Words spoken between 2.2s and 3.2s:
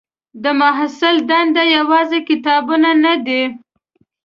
کتابونه نه